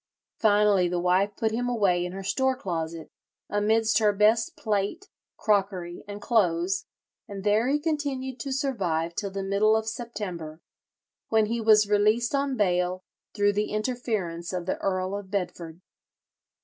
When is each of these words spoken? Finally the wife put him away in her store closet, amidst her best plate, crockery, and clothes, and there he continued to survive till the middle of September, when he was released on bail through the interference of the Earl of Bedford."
Finally 0.39 0.87
the 0.87 0.99
wife 0.99 1.29
put 1.37 1.51
him 1.51 1.69
away 1.69 2.03
in 2.03 2.11
her 2.11 2.23
store 2.23 2.55
closet, 2.55 3.11
amidst 3.51 3.99
her 3.99 4.11
best 4.11 4.55
plate, 4.57 5.07
crockery, 5.37 6.03
and 6.07 6.19
clothes, 6.23 6.85
and 7.27 7.43
there 7.43 7.67
he 7.67 7.77
continued 7.77 8.39
to 8.39 8.51
survive 8.51 9.13
till 9.13 9.29
the 9.29 9.43
middle 9.43 9.75
of 9.75 9.87
September, 9.87 10.59
when 11.29 11.45
he 11.45 11.61
was 11.61 11.87
released 11.87 12.33
on 12.33 12.57
bail 12.57 13.03
through 13.35 13.53
the 13.53 13.69
interference 13.69 14.51
of 14.53 14.65
the 14.65 14.79
Earl 14.79 15.15
of 15.15 15.29
Bedford." 15.29 15.81